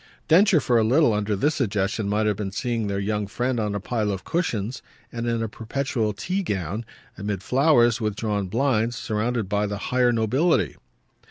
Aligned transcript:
Densher 0.27 0.59
for 0.59 0.79
a 0.79 0.83
little, 0.83 1.13
under 1.13 1.35
this 1.35 1.53
suggestion, 1.53 2.09
might 2.09 2.25
have 2.25 2.35
been 2.35 2.51
seeing 2.51 2.87
their 2.87 2.97
young 2.97 3.27
friend 3.27 3.59
on 3.59 3.75
a 3.75 3.79
pile 3.79 4.09
of 4.11 4.23
cushions 4.23 4.81
and 5.11 5.27
in 5.27 5.43
a 5.43 5.47
perpetual 5.47 6.11
tea 6.11 6.41
gown, 6.41 6.85
amid 7.19 7.43
flowers 7.43 7.99
and 7.99 8.05
with 8.05 8.15
drawn 8.15 8.47
blinds, 8.47 8.95
surrounded 8.95 9.47
by 9.47 9.67
the 9.67 9.77
higher 9.77 10.11
nobility. 10.11 10.75